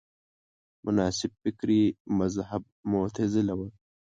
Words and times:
مناسب 0.85 1.31
فکري 1.43 1.83
مذهب 2.19 2.63
معتزله 2.91 3.53
وه 3.59 3.67